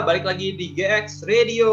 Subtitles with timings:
[0.00, 1.72] Ya, balik lagi di GX Radio,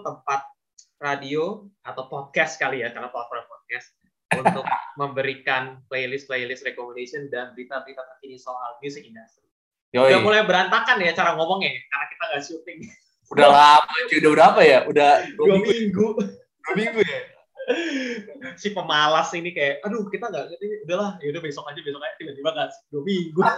[0.00, 0.48] tempat
[0.96, 3.92] radio atau podcast kali ya, karena platform podcast
[4.32, 4.64] untuk
[5.04, 9.44] memberikan playlist-playlist recommendation dan berita-berita terkini soal music industry.
[9.92, 10.08] Yoi.
[10.08, 12.78] Udah mulai berantakan ya cara ngomongnya, karena kita nggak syuting
[13.28, 14.78] Udah lama, udah berapa ya?
[14.88, 16.06] Udah dua dua minggu,
[16.40, 17.20] dua minggu ya?
[18.64, 20.48] si pemalas ini kayak, aduh kita nggak
[20.88, 23.44] udahlah, yaudah besok aja, besok aja, tiba-tiba nggak dua minggu.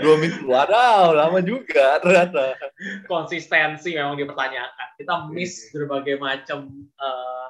[0.00, 0.48] Dua minggu.
[0.48, 2.56] Waduh, lama juga ternyata.
[3.04, 4.88] konsistensi memang dipertanyakan.
[4.96, 7.48] Kita miss berbagai macam eh,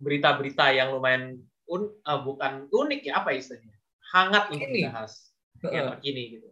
[0.00, 3.76] berita-berita yang lumayan un, eh, bukan unik ya apa istilahnya
[4.10, 5.30] hangat untuk dibahas
[5.70, 6.48] yang terkini gitu.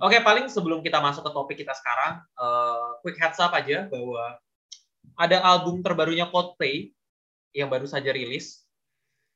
[0.00, 4.36] Oke paling sebelum kita masuk ke topik kita sekarang, eh, quick heads up aja bahwa
[5.16, 6.92] ada album terbarunya Coldplay
[7.52, 8.64] yang baru saja rilis.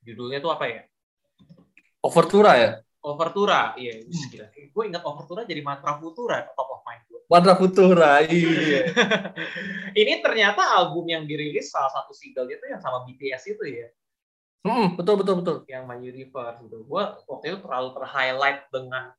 [0.04, 0.82] Judulnya tuh apa ya?
[2.04, 2.70] Overtura ya?
[3.04, 3.76] Overtura.
[3.76, 4.46] Iya, gila.
[4.72, 7.20] Gue ingat Overtura jadi mantra Futura top of mind gue.
[7.28, 8.80] Mantra Futura, iya.
[9.92, 13.88] ini ternyata album yang dirilis salah satu single itu yang sama BTS itu ya,
[14.64, 15.56] Hmm, betul, betul, betul.
[15.68, 16.88] yang My Universe gitu.
[16.88, 19.12] Gue waktu itu terlalu ter-highlight dengan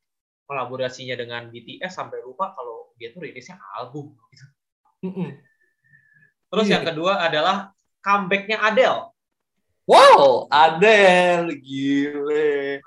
[0.50, 4.18] kolaborasinya dengan BTS sampai lupa kalau dia tuh rilisnya album.
[4.34, 4.46] Gitu.
[5.06, 5.30] Mm-mm.
[6.50, 6.74] Terus Iya.
[6.82, 7.70] yang kedua adalah
[8.02, 9.14] comebacknya Adele.
[9.86, 12.82] Wow, Adele, gile.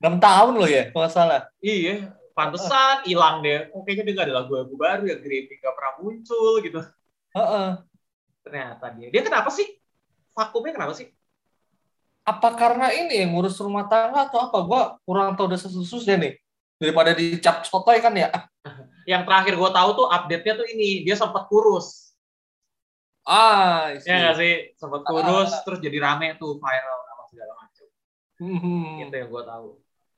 [0.00, 1.40] 6 tahun loh ya, kalau nggak salah.
[1.60, 3.68] Iya, pantesan hilang deh.
[3.76, 6.80] Oh, kayaknya dia nggak ada lagu-lagu baru ya, Grammy nggak pernah muncul gitu.
[7.36, 7.68] Heeh.
[8.40, 9.08] Ternyata dia.
[9.12, 9.68] Dia kenapa sih?
[10.32, 11.12] Vakumnya kenapa sih?
[12.24, 14.58] Apa karena ini yang ngurus rumah tangga atau apa?
[14.64, 16.32] Gua kurang tahu desa sususnya nih.
[16.80, 18.32] Daripada dicap sotoy kan ya.
[19.10, 22.14] Yang terakhir gue tahu tuh update-nya tuh ini, dia sempat kurus.
[23.26, 24.54] Ah, Ya nggak sih?
[24.76, 27.86] Sempat kurus, terus jadi rame tuh viral apa segala macam.
[28.38, 29.02] Hmm.
[29.02, 29.68] Itu yang gue tahu.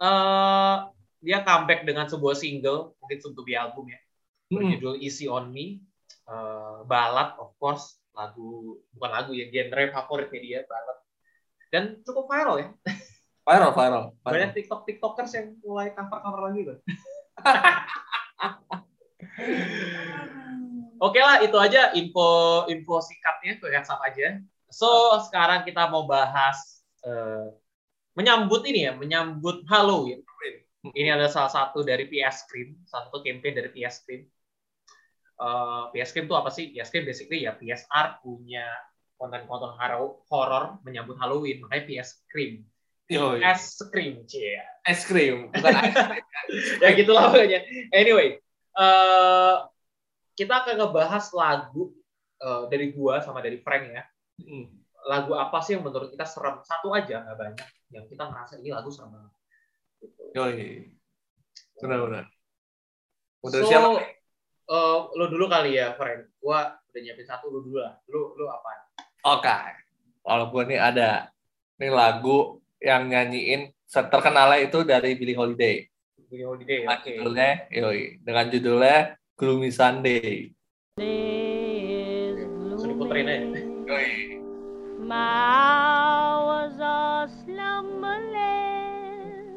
[0.02, 0.76] Eh
[1.22, 4.00] dia comeback dengan sebuah single, mungkin untuk di album ya,
[4.50, 4.58] Hmm.
[4.58, 5.78] berjudul Easy on Me,
[6.22, 11.02] Eh, ballad of course, lagu bukan lagu ya, genre favoritnya dia ballad,
[11.74, 12.70] dan cukup viral ya.
[13.42, 14.14] Viral, viral.
[14.22, 14.30] viral.
[14.30, 16.78] Banyak TikTok TikTokers yang mulai cover cover lagi loh.
[21.02, 24.38] Oke lah, itu aja info info singkatnya, quick up aja.
[24.70, 24.86] So
[25.26, 27.50] sekarang kita mau bahas eh,
[28.16, 30.20] menyambut ini ya, menyambut Halloween.
[30.82, 34.26] Ini adalah salah satu dari PS Cream, salah satu campaign dari PS Cream.
[35.38, 36.74] Eh, PS Cream itu apa sih?
[36.74, 38.66] PS Cream basically ya PSR punya
[39.14, 39.78] konten-konten
[40.26, 42.66] horor menyambut Halloween, makanya PS Cream.
[43.06, 43.38] Yoi.
[43.44, 44.58] Es Cream, cie.
[44.82, 46.24] Es krim, bukan es krim.
[46.82, 47.60] ya gitulah pokoknya.
[47.94, 48.40] Anyway,
[48.74, 49.56] eh
[50.34, 51.94] kita akan ngebahas lagu
[52.42, 54.02] eh, dari gua sama dari Frank ya.
[54.42, 54.66] Hmm.
[55.06, 56.62] Lagu apa sih yang menurut kita serem?
[56.66, 57.68] Satu aja, nggak banyak.
[57.92, 59.32] Yang kita ngerasa ini lagu serem banget.
[60.00, 60.22] Gitu.
[60.34, 60.56] Yoi.
[61.78, 62.24] Benar-benar.
[63.42, 63.88] Udah So, siapa?
[63.98, 66.32] eh, lo dulu kali ya, Frank.
[66.40, 68.00] Gua udah nyiapin satu, lu dulu lah.
[68.08, 68.70] Lu, lu apa?
[69.28, 69.56] Oke.
[70.22, 71.28] Kalau gue nih ada.
[71.76, 75.82] Ini lagu yang nyanyiin terkenalnya itu dari Billie Holiday.
[76.30, 77.10] Billie Holiday, Dengan oke.
[77.10, 78.02] judulnya, yoi.
[78.22, 78.96] Dengan judulnya
[79.34, 80.54] Gloomy Sunday.
[82.70, 83.60] Langsung diputerin aja.
[83.90, 84.10] Yoi.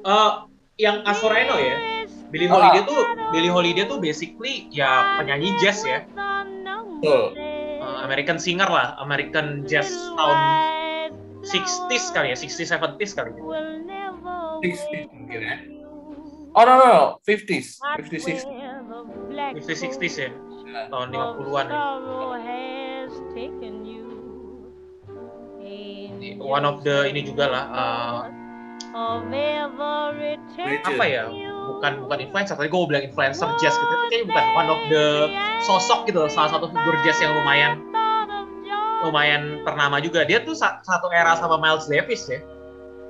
[0.06, 0.32] Eh,
[0.78, 2.06] yang Asoreno ya?
[2.30, 2.54] Billie Ah.
[2.54, 3.02] Holiday tuh
[3.32, 6.06] Billie Holiday tuh basically ya penyanyi jazz ya.
[7.02, 7.34] Tuh.
[7.82, 10.38] Uh, American singer lah, American jazz tahun
[11.42, 13.42] 60s kali ya, 60s 70s kali ya.
[14.62, 15.58] 60s mungkin ya.
[16.56, 17.02] Oh no no, no.
[17.26, 17.78] 50s.
[17.82, 18.42] 50s, 60s.
[19.58, 20.30] 50s 60s ya,
[20.66, 20.82] Ya.
[20.90, 21.82] tahun 50-an ya.
[26.40, 28.20] One of the ini juga lah uh,
[30.88, 31.24] apa ya?
[31.66, 35.06] Bukan bukan influencer, tadi gue bilang influencer jazz gitu, tapi kayaknya bukan one of the
[35.62, 37.84] sosok gitu, salah satu figur jazz yang lumayan
[39.04, 40.24] lumayan ternama juga.
[40.24, 42.40] Dia tuh sa- satu era sama Miles Davis ya.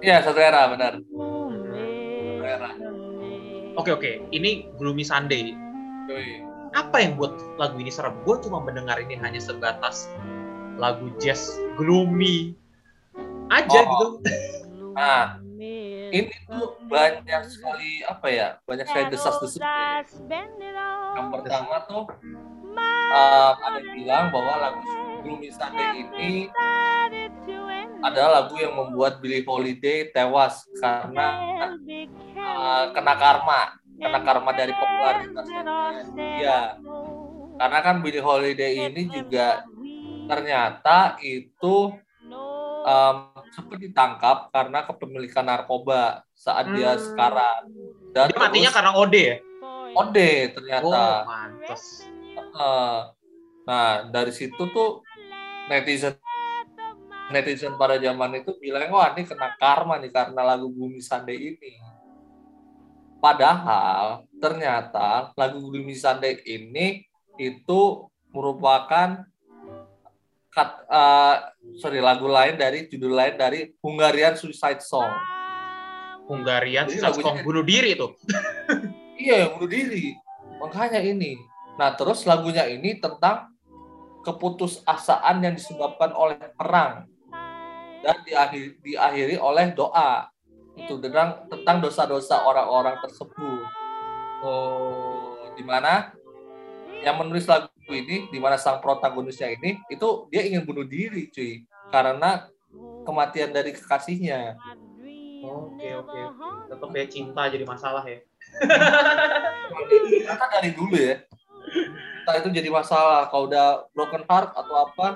[0.01, 0.99] Iya, satu era benar.
[0.99, 2.69] Satu era.
[3.75, 5.53] Oke oke, ini Gloomy Sunday.
[6.05, 6.41] Yoi.
[6.75, 8.11] apa yang buat lagu ini serem?
[8.27, 10.11] Gue cuma mendengar ini hanya sebatas
[10.75, 12.51] lagu jazz gloomy
[13.47, 14.19] aja Oh.
[14.19, 14.27] gitu.
[14.91, 15.39] Nah,
[16.11, 18.47] ini tuh banyak sekali apa ya?
[18.65, 19.57] Banyak sekali desas-desus.
[19.61, 20.03] ya.
[21.15, 22.05] Yang pertama tuh
[22.75, 24.83] uh, ada yang bilang bahwa lagu
[25.25, 26.51] Gloomy Sunday ini
[28.05, 31.27] adalah lagu yang membuat Billie Holiday tewas karena
[32.37, 33.61] uh, kena karma,
[33.97, 35.61] kena karma dari popularitasnya
[36.13, 36.59] dia.
[37.55, 39.63] Karena kan Billie Holiday ini juga
[40.29, 41.95] ternyata itu
[42.85, 43.15] um,
[43.55, 47.01] sempat ditangkap karena kepemilikan narkoba saat dia Hmm.
[47.01, 47.61] sekarang.
[48.11, 49.37] Dan Dia matinya terus karena OD ya?
[49.95, 51.03] OD Oh, ternyata.
[52.55, 52.99] Uh,
[53.65, 55.01] nah dari situ tuh
[55.71, 56.19] netizen
[57.31, 61.79] netizen pada zaman itu bilang wah ini kena karma nih karena lagu Bumi Sande ini.
[63.17, 67.01] Padahal ternyata lagu Bumi Sande ini
[67.41, 67.81] itu
[68.29, 69.25] merupakan
[70.55, 75.11] cut, uh, sorry lagu lain dari judul lain dari Hungarian Suicide Song.
[76.31, 78.07] Hungarian Suicide Song bunuh diri itu.
[79.19, 80.15] iya, bunuh diri.
[80.63, 81.35] Makanya ini.
[81.75, 83.51] Nah, terus lagunya ini tentang
[84.23, 87.05] keputusasaan yang disebabkan oleh perang
[88.01, 90.31] dan diakhiri, diakhiri oleh doa.
[90.79, 93.67] Itu tentang tentang dosa-dosa orang-orang tersebut.
[94.39, 96.15] Oh, di mana
[97.03, 101.61] yang menulis lagu ini di mana sang protagonisnya ini itu dia ingin bunuh diri cuy
[101.93, 102.49] karena
[103.05, 104.57] kematian dari kekasihnya.
[105.45, 106.19] Oke oke
[106.65, 108.19] tetap ya cinta jadi masalah ya.
[110.25, 111.21] Karena dari dulu ya.
[112.25, 113.29] Cinta itu jadi masalah.
[113.29, 115.07] Kalau udah broken heart atau apa.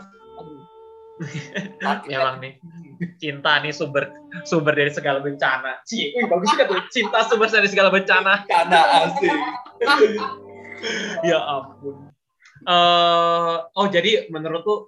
[2.06, 2.54] Memang nih
[3.19, 4.13] cinta nih sumber
[4.45, 5.81] sumber dari segala bencana.
[5.83, 8.45] Cih, bagus kan tuh cinta sumber dari segala bencana.
[8.45, 9.33] Karena asik.
[11.27, 12.07] ya ampun
[12.69, 14.80] uh, oh jadi menurut tuh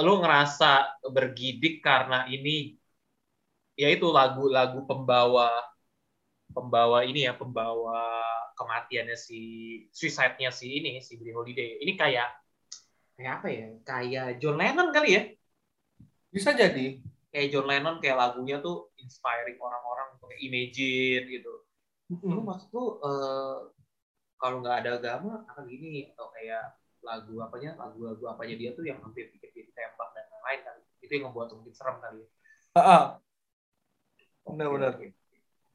[0.00, 2.76] lu ngerasa bergidik karena ini
[3.74, 5.48] ya itu lagu-lagu pembawa
[6.52, 8.20] pembawa ini ya pembawa
[8.60, 9.40] kematiannya si
[9.88, 11.80] suicide-nya si ini si Billie Holiday.
[11.80, 12.28] Ini kayak
[13.16, 13.66] kayak apa ya?
[13.80, 15.22] Kayak John Lennon kali ya?
[16.28, 17.00] Bisa jadi.
[17.32, 21.54] Kayak John Lennon kayak lagunya tuh inspiring orang-orang untuk imagine gitu.
[22.10, 22.26] Mm-hmm.
[22.34, 23.70] lu maksud tuh uh,
[24.34, 26.10] kalau nggak ada agama akan gini?
[26.12, 30.76] Atau kayak lagu apanya lagu-lagu apanya dia tuh yang hampir bikin ditembak dan lain-lain kan.
[31.00, 32.28] Itu yang membuat mungkin serem kali ya.
[32.76, 33.06] Uh
[34.50, 34.98] benar-benar.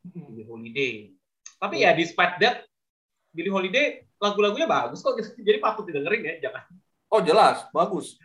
[0.05, 0.93] Billy Holiday.
[1.57, 2.67] Tapi ya despite that
[3.31, 5.17] Billy Holiday lagu-lagunya bagus kok.
[5.47, 6.63] Jadi patut didengerin ya jangan.
[7.09, 7.65] Oh jelas.
[7.71, 8.19] Bagus.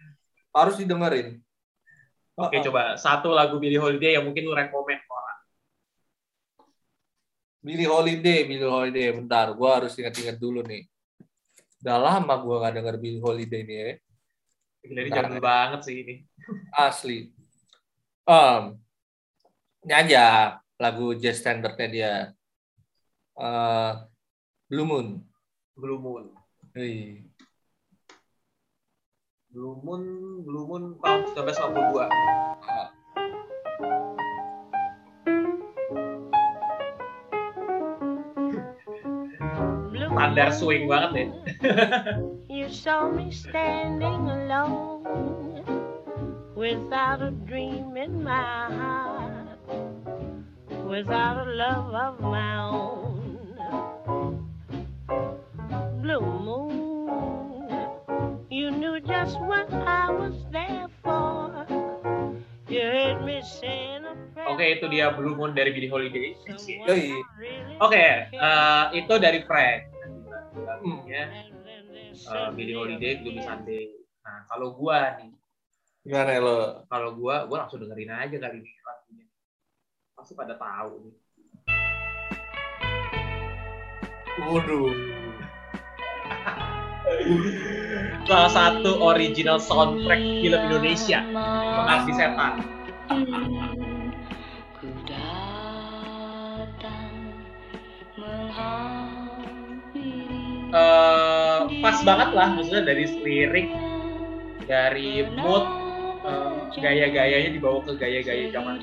[0.50, 1.40] Harus didengerin.
[2.40, 5.00] Oke okay, coba satu lagu Billy Holiday yang mungkin lu rekomend
[7.60, 9.12] Billy Holiday, Billy Holiday.
[9.12, 10.88] Bentar, gue harus ingat-ingat dulu nih.
[11.80, 13.92] Udah lama gue gak denger Billy Holiday nih ya.
[14.80, 16.14] Gila, ini jangan banget sih ini.
[16.76, 17.18] Asli.
[18.28, 18.76] Um,
[19.84, 20.24] ini aja
[20.76, 22.12] lagu jazz standardnya dia.
[23.36, 24.04] Uh,
[24.68, 25.24] Blue Moon.
[25.76, 26.36] Blue Moon.
[26.76, 27.24] Hei.
[29.50, 30.04] Blue Moon,
[30.46, 32.59] Blue Moon tahun 1982.
[40.30, 41.26] Standar swing banget ya.
[42.62, 45.02] you saw me standing alone
[46.54, 49.58] without a dream in my heart,
[50.86, 53.58] without a love of my own.
[55.98, 57.66] Blue moon,
[58.54, 61.66] you knew just what I was there for.
[62.70, 64.06] You heard me saying
[64.46, 66.38] Oke, okay, itu dia Blue Moon dari Billie Holiday.
[66.48, 67.26] Oke,
[67.82, 69.89] okay, uh, itu dari Frank
[70.80, 71.52] lagunya
[72.32, 73.92] uh, Billie Holiday, Gloomy Sunday.
[74.24, 75.28] Nah, kalau gua nih,
[76.08, 76.88] gimana lo?
[76.88, 79.26] Kalau gua, gua langsung dengerin aja kali ini lagunya.
[80.16, 81.14] Pasti pada tahu nih.
[84.40, 84.88] Waduh.
[88.30, 92.54] Salah satu original soundtrack film Indonesia, Pengabdi Setan.
[98.50, 99.09] uh,
[101.80, 103.68] pas banget lah maksudnya dari lirik
[104.68, 105.64] dari mood
[106.22, 108.78] uh, gaya-gayanya dibawa ke gaya-gaya zaman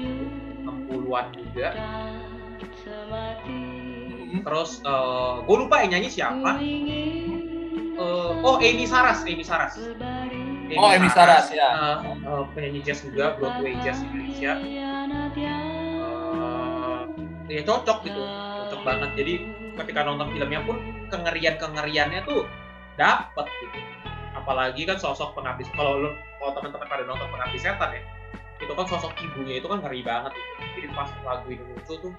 [0.66, 1.70] 60-an juga.
[4.44, 6.60] Terus uh, gue lupa yang nyanyi siapa.
[7.98, 9.80] Uh, oh Amy Saras Amy Saras.
[9.80, 11.70] Amy oh Amy Saras, Saras ya.
[11.72, 14.60] uh, uh, penyanyi jazz juga Broadway jazz Indonesia.
[16.04, 17.08] Uh,
[17.48, 18.22] ya cocok gitu
[18.68, 19.10] cocok banget.
[19.16, 19.34] Jadi
[19.80, 20.77] ketika nonton filmnya pun
[21.08, 22.44] kengerian kengeriannya tuh
[22.98, 23.80] dapet gitu.
[24.36, 26.10] Apalagi kan sosok pengabdi kalau lu
[26.42, 28.01] kalau teman-teman pada nonton pengabdi setan ya
[28.58, 30.51] itu kan sosok ibunya itu kan ngeri banget gitu.
[30.82, 32.13] jadi pas lagu ini muncul tuh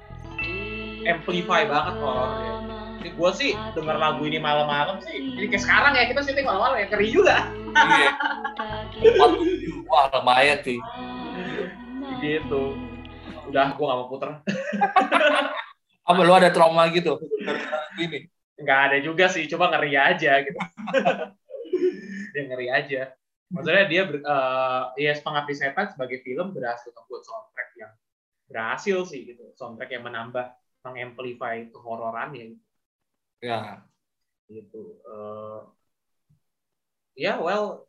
[1.02, 2.52] amplify banget horornya.
[2.98, 6.76] Jadi gue sih denger lagu ini malam-malam sih jadi kayak sekarang ya kita syuting malam-malam
[6.78, 7.36] ya ngeri juga.
[7.74, 8.10] Iya.
[9.90, 10.78] Wah lumayan sih.
[12.22, 12.62] Gitu.
[13.50, 14.30] Udah gue gak mau puter.
[16.08, 17.18] Apa lu ada trauma gitu?
[17.98, 18.30] Ini?
[18.58, 20.58] Nggak ada juga sih, coba ngeri aja gitu.
[22.34, 23.02] dia ngeri aja.
[23.48, 27.92] Maksudnya dia uh, ya pengabdi setan sebagai film berhasil membuat soundtrack yang
[28.50, 29.54] berhasil sih gitu.
[29.56, 30.52] Soundtrack yang menambah
[30.84, 32.46] mengamplify kehororan ya.
[33.40, 33.60] Ya.
[34.50, 35.00] Gitu.
[35.06, 35.64] Uh,
[37.18, 37.88] ya well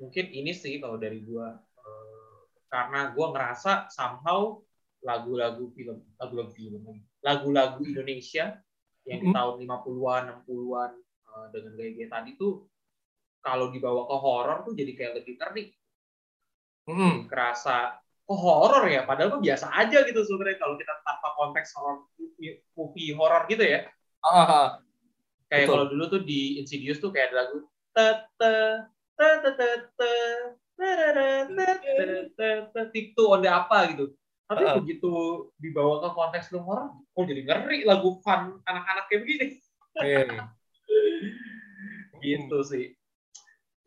[0.00, 2.38] mungkin ini sih kalau dari gua uh,
[2.72, 4.56] karena gua ngerasa somehow
[5.04, 6.82] lagu-lagu film lagu-lagu film
[7.20, 8.56] lagu-lagu Indonesia
[9.04, 10.90] yang di tahun 50-an 60-an
[11.28, 12.64] uh, dengan gaya-gaya tadi tuh
[13.44, 15.64] kalau dibawa ke horor tuh jadi kayak lebih ngeri
[16.88, 17.14] hmm.
[17.28, 22.08] kerasa oh horor ya padahal tuh biasa aja gitu sebenarnya kalau kita tanpa konteks horor
[22.72, 23.84] movie horor gitu ya
[24.24, 24.80] uh,
[25.52, 27.68] kayak kalau dulu tuh di Insidious tuh kayak ada lagu
[32.90, 34.76] tiktu onde apa gitu tapi uh.
[34.80, 35.12] begitu
[35.56, 39.46] dibawa ke konteks film horor oh jadi ngeri lagu fun anak-anak kayak begini
[40.04, 40.48] yeah.
[42.24, 42.92] gitu sih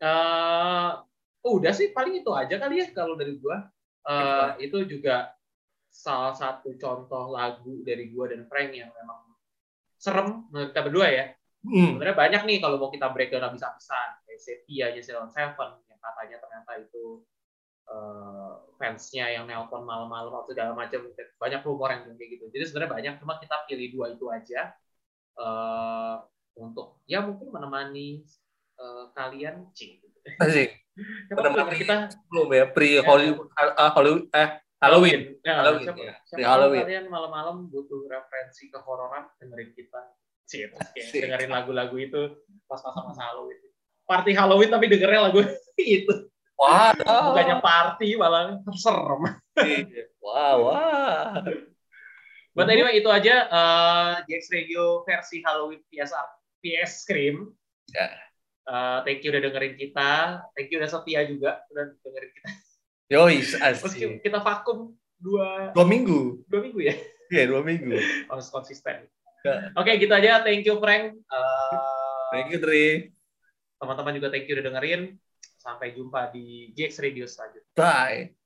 [0.02, 1.02] uh,
[1.46, 3.66] udah sih paling itu aja kali ya kalau dari gua
[4.06, 5.30] uh, itu juga
[5.88, 9.28] salah satu contoh lagu dari gua dan Frank yang memang
[9.98, 11.24] serem menurut kita berdua ya.
[11.66, 11.98] Hmm.
[11.98, 16.36] Sebenarnya banyak nih kalau mau kita breakdown habis-habisan kayak Sepia aja Silon Seven yang katanya
[16.38, 17.26] ternyata itu
[17.88, 21.08] uh, fansnya yang nelpon malam-malam atau segala macam
[21.40, 22.44] banyak rumor yang kayak gitu.
[22.52, 24.72] Jadi sebenarnya banyak cuma kita pilih dua itu aja
[25.40, 26.22] uh,
[26.58, 28.22] untuk ya mungkin menemani
[28.78, 29.98] uh, kalian cing.
[30.38, 30.76] Asik
[31.78, 35.34] kita belum ya pre Hollywood uh, Hollywood eh Halloween.
[35.42, 35.86] Ya, Halloween.
[35.90, 36.14] Siapa, ya.
[36.22, 36.82] siapa Halloween.
[36.86, 40.02] kalian malam-malam butuh referensi kehororan dengerin kita.
[40.46, 40.70] Sih,
[41.22, 43.58] dengerin lagu-lagu itu pas masa-masa Halloween.
[44.06, 45.42] Party Halloween tapi dengernya lagu
[45.82, 46.14] itu.
[46.58, 47.30] Wah, wow.
[47.30, 49.22] bukannya party malah serem.
[49.62, 50.10] Iya.
[50.18, 51.38] wah, wah.
[52.50, 56.10] But anyway itu aja uh, GX Radio versi Halloween PS
[56.58, 57.54] PS Scream.
[57.94, 58.10] Ya.
[58.66, 60.42] Uh, thank you udah dengerin kita.
[60.58, 62.50] Thank you udah setia juga udah dengerin kita.
[63.08, 64.20] Yoi, asik.
[64.20, 66.42] kita vakum dua dua minggu.
[66.50, 66.98] Dua minggu ya?
[67.30, 67.94] Iya, dua minggu.
[68.34, 69.06] Harus konsisten.
[69.46, 69.70] Ya.
[69.78, 70.42] Oke, okay, gitu aja.
[70.42, 71.14] Thank you, Frank.
[71.30, 71.78] Uh,
[72.34, 73.14] thank you, Tri.
[73.78, 75.14] Teman-teman juga thank you udah dengerin.
[75.68, 77.76] Sampai jumpa di GX Radio selanjutnya.
[77.76, 78.37] Bye.